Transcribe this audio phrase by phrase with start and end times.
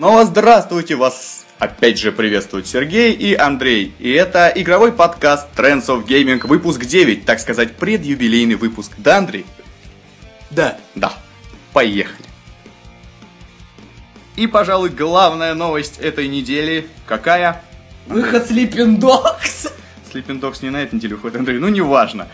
[0.00, 3.92] Ну а здравствуйте, вас опять же приветствуют Сергей и Андрей.
[3.98, 8.92] И это игровой подкаст Trends of Gaming, выпуск 9, так сказать, предюбилейный выпуск.
[8.96, 9.44] Да, Андрей?
[10.50, 10.78] Да.
[10.94, 11.12] Да.
[11.74, 12.24] Поехали.
[14.36, 17.62] И, пожалуй, главная новость этой недели какая?
[18.06, 19.70] Выход Sleeping Dogs.
[20.10, 22.28] Sleeping Dogs не на этой неделе выходит, Андрей, ну неважно.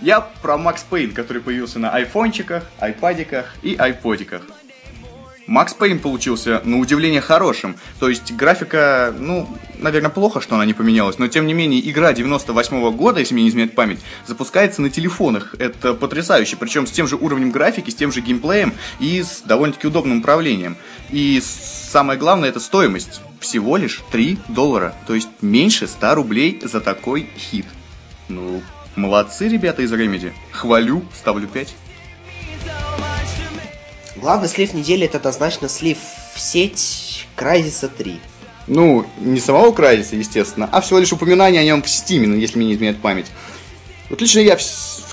[0.00, 4.40] Я про Max Payne, который появился на айфончиках, айпадиках и айподиках.
[5.50, 7.74] Макс Пейн получился, на удивление, хорошим.
[7.98, 9.48] То есть графика, ну,
[9.80, 13.42] наверное, плохо, что она не поменялась, но тем не менее игра 98 года, если мне
[13.42, 15.56] не изменяет память, запускается на телефонах.
[15.58, 19.88] Это потрясающе, причем с тем же уровнем графики, с тем же геймплеем и с довольно-таки
[19.88, 20.76] удобным управлением.
[21.10, 23.20] И самое главное, это стоимость.
[23.40, 27.66] Всего лишь 3 доллара, то есть меньше 100 рублей за такой хит.
[28.28, 28.62] Ну,
[28.94, 30.32] молодцы ребята из Remedy.
[30.52, 31.74] Хвалю, ставлю 5.
[34.16, 35.98] Главный слив недели это однозначно слив
[36.34, 38.20] в сеть Crysis 3.
[38.66, 42.58] Ну, не самого Crysis, естественно, а всего лишь упоминание о нем в Steam, ну, если
[42.58, 43.26] мне не изменяет память.
[44.08, 44.60] Вот лично я в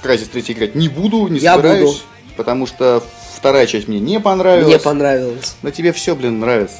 [0.03, 1.99] Crysis 3 играть не буду, не Я собираюсь, буду.
[2.35, 3.03] потому что
[3.35, 4.67] вторая часть мне не понравилась.
[4.67, 5.55] Мне понравилось.
[5.61, 6.77] Но тебе все, блин, нравится.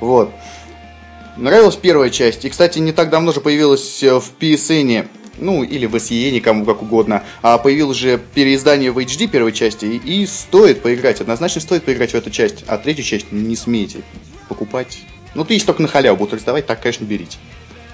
[0.00, 0.30] Вот.
[1.36, 2.44] Нравилась первая часть.
[2.44, 5.08] И, кстати, не так давно же появилась э, в PSN,
[5.40, 9.84] ну, или в SEN, кому как угодно, а появилось же переиздание в HD первой части,
[9.84, 14.02] и, и стоит поиграть, однозначно стоит поиграть в эту часть, а третью часть не смейте
[14.48, 15.00] покупать.
[15.34, 17.38] Ну, ты если только на халяву будут раздавать, так, конечно, берите.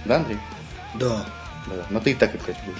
[0.05, 0.39] Да, Андрей?
[0.95, 1.27] Да.
[1.67, 1.87] Да.
[1.91, 2.79] Но ты и так играть будешь.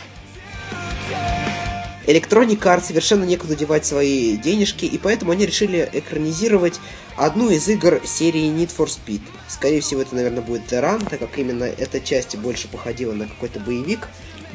[2.07, 6.81] Electronic Arts совершенно некуда девать свои денежки, и поэтому они решили экранизировать
[7.17, 9.23] одну из игр серии Need for Speed.
[9.49, 13.59] Скорее всего, это, наверное, будет Terran, так как именно эта часть больше походила на какой-то
[13.59, 14.09] боевик.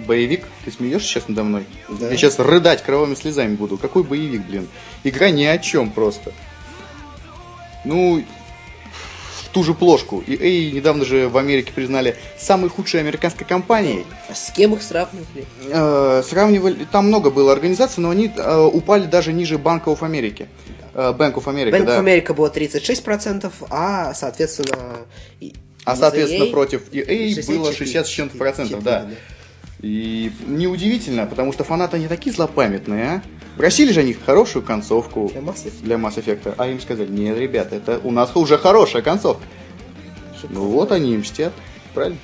[0.07, 0.45] Боевик?
[0.65, 1.65] Ты смеешься сейчас надо мной?
[1.89, 2.09] Да.
[2.09, 3.77] Я сейчас рыдать кровавыми слезами буду.
[3.77, 4.67] Какой боевик, блин?
[5.03, 6.31] Игра ни о чем просто.
[7.83, 8.23] Ну,
[9.43, 10.23] в ту же плошку.
[10.25, 14.05] И EA недавно же в Америке признали самой худшей американской компанией.
[14.29, 15.45] А с кем их сравнивали?
[15.67, 20.47] Э, сравнивали, там много было организаций, но они э, упали даже ниже Bank of America.
[20.93, 21.99] Э, Bank of America, Bank да.
[21.99, 24.97] of America было 36%, а, соответственно...
[25.83, 29.09] А, соответственно, EA против EA 64, было 60 с чем-то процентов, да.
[29.81, 33.21] И неудивительно, потому что фанаты не такие злопамятные, а?
[33.57, 35.81] Просили же они хорошую концовку Для Mass Effect.
[35.81, 39.43] для Mass Effect, а им сказали, нет, ребята, это у нас уже хорошая концовка.
[40.49, 41.53] Ну вот они и мстят,
[41.93, 42.17] правильно?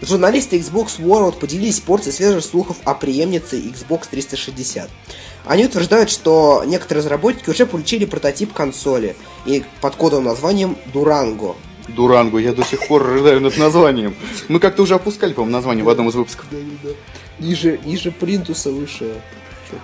[0.00, 4.90] Журналисты Xbox World поделились порцией свежих слухов о преемнице Xbox 360.
[5.46, 9.16] Они утверждают, что некоторые разработчики уже получили прототип консоли
[9.46, 11.56] и под кодовым названием Durango.
[11.88, 14.14] Дуранго, я до сих пор рыдаю над названием.
[14.48, 16.46] Мы как-то уже опускали, по-моему, название в одном из выпусков.
[17.38, 19.14] Ниже, ниже плинтуса, выше...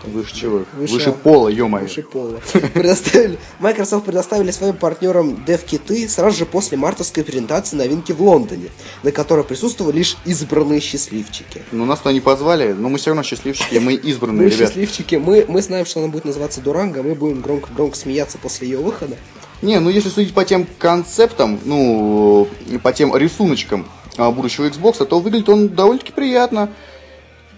[0.04, 0.58] Выше чего?
[0.78, 1.84] Выше- Выше, пола, ё-моё.
[1.84, 2.38] Выше пола.
[2.74, 8.68] Предоставили, Microsoft предоставили своим партнерам DevKit сразу же после мартовской презентации новинки в Лондоне,
[9.02, 11.62] на которой присутствовали лишь избранные счастливчики.
[11.72, 14.68] Ну, нас туда не позвали, но мы все равно счастливчики, мы избранные, Мы ребят.
[14.68, 18.78] счастливчики, мы, мы знаем, что она будет называться Дуранго, мы будем громко-громко смеяться после ее
[18.78, 19.16] выхода.
[19.62, 22.48] Не, ну если судить по тем концептам, ну,
[22.82, 26.70] по тем рисуночкам а, будущего Xbox, то выглядит он довольно-таки приятно.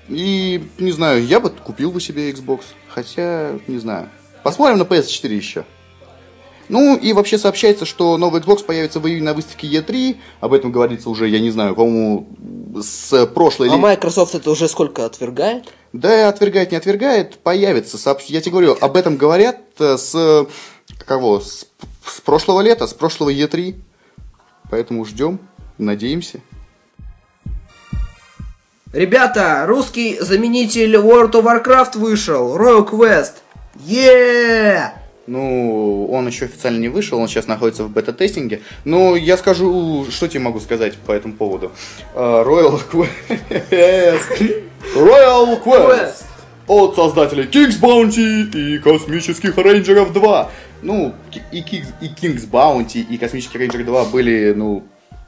[0.08, 2.62] И, не знаю, я бы купил бы себе Xbox.
[2.88, 4.08] Хотя, не знаю.
[4.42, 5.64] Посмотрим на PS4 еще.
[6.68, 10.16] Ну, и вообще сообщается, что новый Xbox появится в июне на выставке E3.
[10.40, 12.28] Об этом говорится уже, я не знаю, по-моему,
[12.80, 13.68] с прошлой...
[13.68, 15.72] А ли- Microsoft это уже сколько отвергает?
[15.92, 17.98] Да, отвергает, не отвергает, появится.
[18.28, 20.46] Я тебе говорю, об этом говорят э, с
[21.04, 21.40] кого?
[21.40, 21.66] С,
[22.04, 23.76] с прошлого лета, с прошлого Е3.
[24.70, 25.38] Поэтому ждем,
[25.78, 26.40] надеемся.
[28.92, 33.36] Ребята, русский заменитель World of Warcraft вышел, Royal Quest.
[33.80, 34.92] Еее!
[35.26, 38.60] Ну, он еще официально не вышел, он сейчас находится в бета-тестинге.
[38.84, 41.72] Но я скажу, что тебе могу сказать по этому поводу.
[42.14, 43.08] Э, Royal Quest.
[44.94, 46.24] Royal Quest.
[46.66, 50.50] От создателей King's Bounty и Космических Рейнджеров 2.
[50.82, 51.14] Ну,
[51.52, 54.84] и King's, и King's Bounty, и Космический Рейнджер 2 были, ну,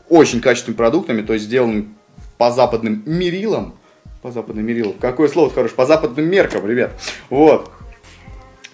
[0.09, 1.87] очень качественными продуктами, то есть сделаны
[2.39, 3.79] по западным мерилам.
[4.23, 4.95] По западным мерилам.
[4.95, 5.77] Какое слово хорошее?
[5.77, 6.93] По западным меркам, ребят.
[7.31, 7.71] Вот.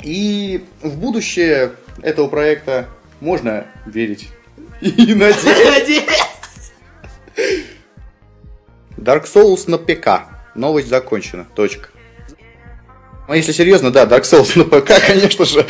[0.02, 1.72] И в будущее
[2.02, 2.88] этого проекта
[3.20, 4.28] можно верить.
[4.80, 5.90] И надеяться.
[8.96, 10.30] Dark Souls на ПК.
[10.54, 11.46] Новость закончена.
[11.54, 11.88] Точка.
[13.30, 15.64] Ну, если серьезно, да, Dark Souls на ПК, конечно же.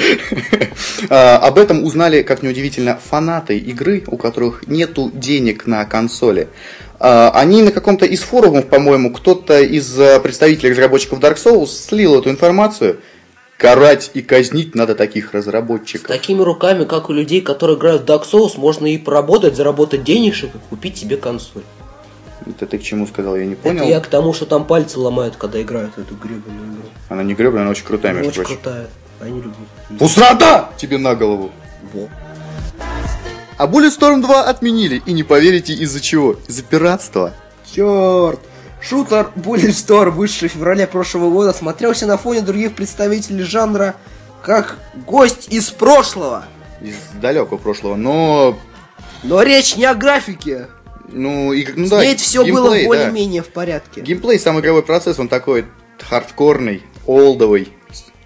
[1.11, 6.49] А, Об этом узнали, как неудивительно, фанаты игры, у которых нету денег на консоли.
[6.99, 12.19] А, Они на каком-то из форумов, по-моему, кто-то из а, представителей разработчиков Dark Souls слил
[12.19, 13.01] эту информацию.
[13.59, 16.07] Карать и казнить надо таких С разработчиков.
[16.09, 20.55] такими руками, как у людей, которые играют в Dark Souls, можно и поработать, заработать денежек
[20.55, 21.61] и купить себе консоль.
[22.51, 23.83] Это ты к чему сказал, я не понял.
[23.83, 26.83] Это я к тому, что там пальцы ломают, когда играют в эту гребаную игру.
[27.09, 28.61] Она не гребаная, она очень крутая, между Очень прочим.
[28.63, 28.87] крутая.
[29.21, 29.57] Они любят.
[29.99, 31.51] Пусрота тебе на голову!
[31.93, 32.09] Во.
[33.59, 36.37] А Bulletstorm 2 отменили, и не поверите из-за чего?
[36.49, 37.35] Из-за пиратства.
[37.75, 38.41] Черт!
[38.81, 43.95] Шутер Bulletstorm, вышедший в феврале прошлого года, смотрелся на фоне других представителей жанра
[44.43, 46.45] как гость из прошлого.
[46.81, 48.59] Из далекого прошлого, но...
[49.23, 50.69] Но речь не о графике.
[51.13, 52.89] Ну, и, ну С да, ней все было геймплей, да.
[52.89, 54.01] более-менее в порядке.
[54.01, 55.67] Геймплей, сам игровой процесс, он такой
[55.99, 57.73] хардкорный, олдовый,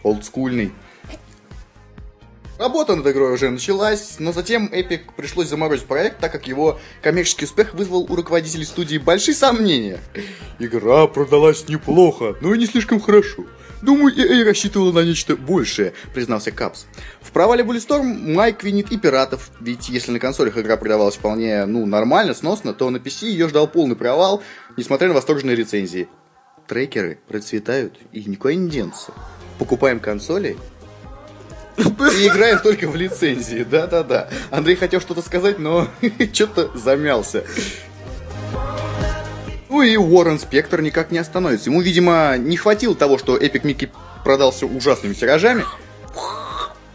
[0.03, 0.73] олдскульный.
[2.59, 7.47] Работа над игрой уже началась, но затем Epic пришлось заморозить проект, так как его коммерческий
[7.47, 9.99] успех вызвал у руководителей студии большие сомнения.
[10.61, 13.45] Игра продалась неплохо, но и не слишком хорошо.
[13.85, 16.87] Думаю, EA рассчитывала на нечто большее, признался Капс.
[17.21, 21.85] В провале Bulletstorm Майк винит и пиратов, ведь если на консолях игра продавалась вполне, ну,
[21.85, 24.43] нормально, сносно, то на PC ее ждал полный провал,
[24.79, 26.09] несмотря на восторженные рецензии.
[26.67, 29.13] Трекеры процветают и никуда не денутся.
[29.59, 30.57] Покупаем консоли
[31.77, 34.31] и играем только в лицензии, да-да-да.
[34.51, 35.89] Андрей хотел что-то сказать, но
[36.33, 37.45] что-то замялся.
[39.69, 41.71] Ну и Уоррен Спектр никак не остановится.
[41.71, 43.91] Ему, видимо, не хватило того, что Эпик Микки
[44.25, 45.65] продался ужасными тиражами.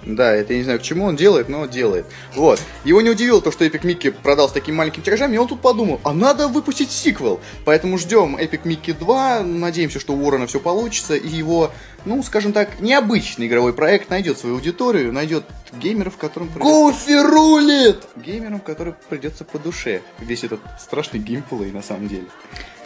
[0.04, 2.06] Да, это я не знаю, к чему он делает, но делает.
[2.34, 2.62] Вот.
[2.86, 5.62] Его не удивило то, что Epic Mickey продал с такими маленькими тиражами, и он тут
[5.62, 7.42] подумал, а надо выпустить сиквел.
[7.66, 11.72] Поэтому ждем Epic Mickey 2, надеемся, что у Уоррена все получится, и его,
[12.06, 15.44] ну, скажем так, необычный игровой проект найдет свою аудиторию, найдет
[15.74, 16.48] геймеров, которым...
[16.50, 17.98] придется- Гуфи рулит!
[18.16, 22.26] Геймерам, которым придется по душе весь этот страшный геймплей на самом деле.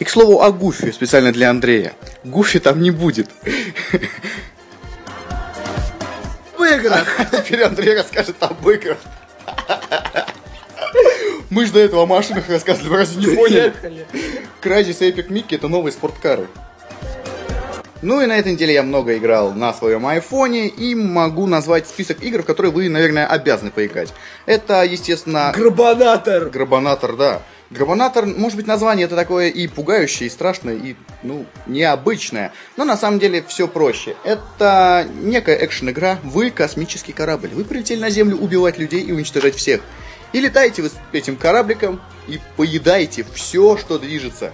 [0.00, 1.92] И к слову о Гуфе, специально для Андрея.
[2.24, 3.30] Гуфи там не будет.
[6.74, 7.06] Играх!
[7.46, 8.98] Теперь Андрей расскажет об играх.
[11.50, 13.72] Мы же до этого о машинах рассказывали, вы разве не поняли?
[14.62, 16.48] Crysis Epic Mickey это новые спорткары.
[18.02, 22.22] Ну и на этой неделе я много играл на своем айфоне и могу назвать список
[22.22, 24.12] игр, в которые вы, наверное, обязаны поиграть.
[24.44, 26.50] Это, естественно, Грабанатор!
[26.50, 27.42] Грабанатор, да.
[27.70, 32.52] Грабанатор, может быть, название это такое и пугающее, и страшное, и, ну, необычное.
[32.76, 34.16] Но на самом деле все проще.
[34.22, 36.18] Это некая экшен-игра.
[36.22, 37.48] Вы космический корабль.
[37.48, 39.80] Вы прилетели на Землю убивать людей и уничтожать всех.
[40.32, 44.52] И летаете вы с этим корабликом и поедаете все, что движется.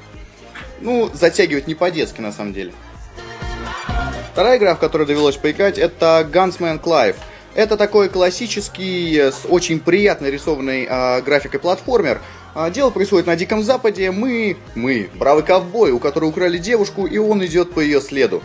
[0.80, 2.72] Ну, затягивать не по-детски, на самом деле.
[4.32, 7.16] Вторая игра, в которой довелось поиграть, это Gunsman Clive.
[7.54, 12.20] Это такой классический, э, с очень приятно рисованной э, графикой платформер.
[12.54, 14.10] А, Дело происходит на Диком Западе.
[14.10, 18.42] Мы, мы, бравый ковбой, у которого украли девушку, и он идет по ее следу.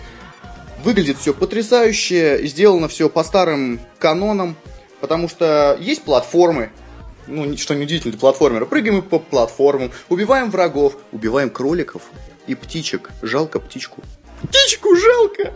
[0.84, 4.56] Выглядит все потрясающе, сделано все по старым канонам,
[5.02, 6.72] потому что есть платформы,
[7.26, 8.68] ну, что неудивительно, платформеры.
[8.68, 12.04] Прыгаем по платформам, убиваем врагов, убиваем кроликов
[12.46, 13.10] и птичек.
[13.24, 14.04] Жалко птичку.
[14.44, 15.54] Птичку жалко!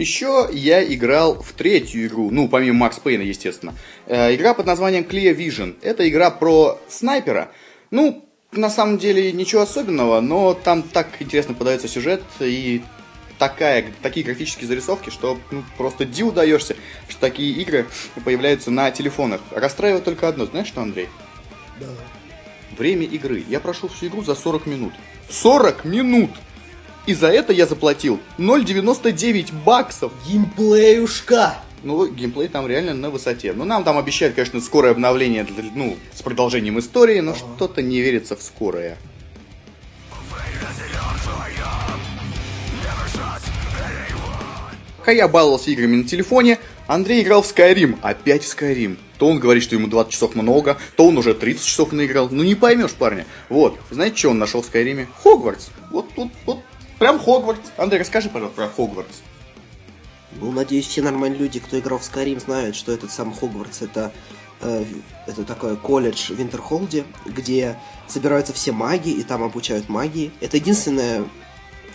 [0.00, 3.74] Еще я играл в третью игру, ну, помимо Макс Пейна, естественно.
[4.06, 5.76] Э, игра под названием Clear Vision.
[5.82, 7.52] Это игра про снайпера.
[7.90, 12.82] Ну, на самом деле ничего особенного, но там так интересно подается сюжет и
[13.38, 16.76] такая, такие графические зарисовки, что ну, просто диву даешься,
[17.10, 17.86] что такие игры
[18.24, 19.42] появляются на телефонах.
[19.50, 21.10] Расстраивает только одно, знаешь что, Андрей?
[21.78, 21.88] Да.
[22.78, 23.44] Время игры.
[23.46, 24.94] Я прошел всю игру за 40 минут.
[25.28, 26.30] 40 минут!
[27.06, 30.12] И за это я заплатил 0,99 баксов.
[30.26, 31.56] Геймплеюшка!
[31.82, 33.52] Ну, геймплей там реально на высоте.
[33.54, 38.36] Ну, нам там обещают, конечно, скорое обновление, ну, с продолжением истории, но что-то не верится
[38.36, 38.98] в скорое.
[44.98, 47.98] Пока я баловался играми на телефоне, Андрей играл в Skyrim.
[48.02, 48.96] Опять в Skyrim.
[49.18, 52.28] То он говорит, что ему 20 часов много, то он уже 30 часов наиграл.
[52.30, 53.26] Ну не поймешь, парня.
[53.48, 55.08] Вот, знаете, что он нашел в Скайриме?
[55.22, 55.70] Хогвартс.
[55.90, 56.60] Вот тут, вот,
[57.00, 57.70] прям Хогвартс.
[57.76, 59.22] Андрей, расскажи, пожалуйста, про Хогвартс.
[60.32, 64.12] Ну, надеюсь, все нормальные люди, кто играл в Skyrim, знают, что этот сам Хогвартс это,
[64.60, 64.84] э,
[65.26, 67.76] это такой колледж в Винтерхолде, где
[68.06, 70.30] собираются все маги и там обучают магии.
[70.40, 71.24] Это единственное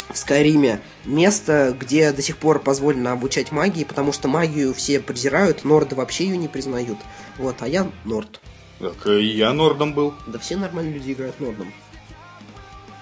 [0.09, 5.63] в Скайриме место, где до сих пор позволено обучать магии, потому что магию все презирают,
[5.63, 6.97] норды вообще ее не признают.
[7.38, 8.41] Вот, а я норд.
[8.79, 10.13] Так, и я Нордом был.
[10.27, 11.71] Да все нормальные люди играют нордом.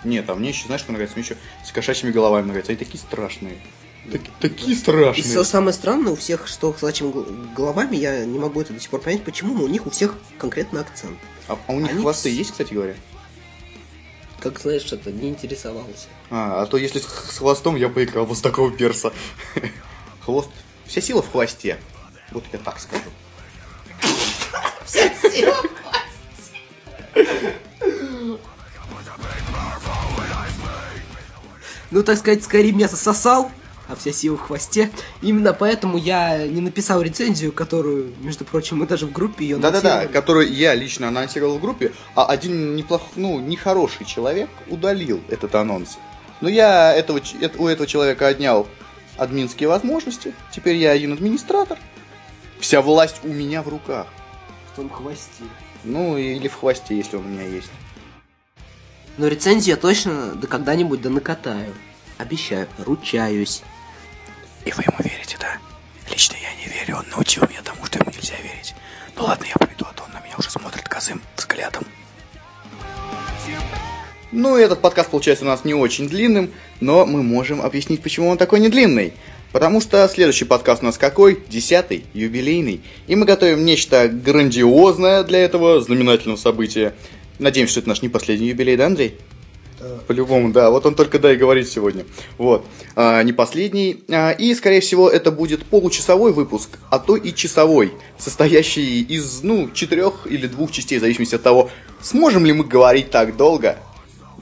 [0.04, 1.16] Нет, а мне еще, знаешь, что нравится?
[1.16, 2.72] Мне еще с кошачьими головами нравится.
[2.72, 3.58] Они такие страшные.
[4.12, 5.20] Так- такие страшные.
[5.20, 8.74] И все самое странное, у всех, что с волчьими гл- головами, я не могу это
[8.74, 11.18] до сих пор понять, почему, но у них у всех конкретный акцент.
[11.48, 12.96] А, а у них Они хвосты вс- есть, кстати говоря?
[14.42, 16.08] как знаешь, что-то не интересовался.
[16.30, 19.14] А, а то если с, с хвостом я поиграл вот с такого перса.
[20.20, 20.50] Хвост.
[20.86, 21.78] Вся сила в хвосте.
[22.32, 23.04] Вот я так скажу.
[24.86, 25.56] Вся сила
[31.94, 33.52] Ну, так сказать, скорее мясо сосал,
[33.88, 34.90] а вся сила в хвосте.
[35.22, 40.08] Именно поэтому я не написал рецензию, которую, между прочим, мы даже в группе ее Да-да-да,
[40.08, 46.00] которую я лично анонсировал в группе, а один неплох, ну, нехороший человек удалил этот анонс.
[46.42, 47.22] Но я этого,
[47.60, 48.68] у этого человека отнял
[49.18, 50.34] админские возможности.
[50.52, 51.78] Теперь я один администратор.
[52.60, 54.08] Вся власть у меня в руках.
[54.72, 55.44] В том хвосте.
[55.84, 57.70] Ну, или в хвосте, если он у меня есть.
[59.18, 61.74] Но рецензию я точно да когда-нибудь да накатаю.
[62.18, 63.62] Обещаю, ручаюсь.
[64.66, 65.58] И вы ему верите, да?
[66.10, 68.74] Лично я не верю, он научил меня тому, что ему нельзя верить.
[69.16, 71.84] Ну ладно, я пойду, а то он на меня уже смотрит косым взглядом.
[74.32, 78.40] Ну, этот подкаст получается у нас не очень длинным, но мы можем объяснить, почему он
[78.40, 79.14] такой не длинный.
[79.52, 81.40] Потому что следующий подкаст у нас какой?
[81.48, 82.82] Десятый, юбилейный.
[83.06, 86.96] И мы готовим нечто грандиозное для этого знаменательного события.
[87.40, 89.18] Надеемся, что это наш не последний юбилей, да, Андрей?
[90.08, 90.70] По-любому, да.
[90.70, 92.06] Вот он только да и говорит сегодня.
[92.38, 92.66] Вот.
[92.96, 94.04] А, не последний.
[94.10, 99.70] А, и, скорее всего, это будет получасовой выпуск, а то и часовой, состоящий из, ну,
[99.74, 101.70] четырех или двух частей, в зависимости от того,
[102.02, 103.78] сможем ли мы говорить так долго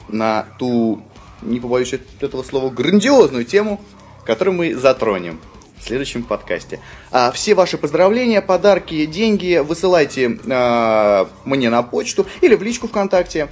[0.10, 1.02] на ту,
[1.42, 3.82] не побоюсь этого слова, грандиозную тему,
[4.26, 5.40] которую мы затронем
[5.82, 6.80] в следующем подкасте.
[7.12, 13.50] А все ваши поздравления, подарки, деньги высылайте а, мне на почту или в личку ВКонтакте.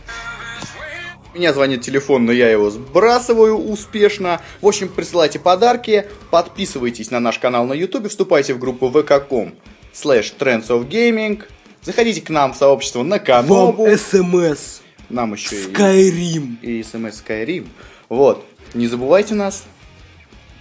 [1.34, 4.42] Меня звонит телефон, но я его сбрасываю успешно.
[4.62, 9.54] В общем, присылайте подарки, подписывайтесь на наш канал на YouTube, вступайте в группу vk.com
[9.94, 11.44] slash trends of gaming.
[11.82, 13.72] Заходите к нам в сообщество на канал.
[13.72, 14.82] Вам смс.
[15.10, 16.58] Нам еще Skyrim.
[16.62, 17.68] и, и смс Skyrim.
[18.10, 18.46] Вот.
[18.74, 19.64] Не забывайте нас,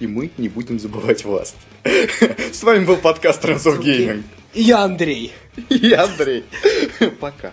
[0.00, 1.54] и мы не будем забывать вас.
[2.52, 4.22] С вами был подкаст Gaming.
[4.54, 5.32] И я Андрей.
[5.68, 6.44] Я Андрей.
[7.20, 7.52] Пока.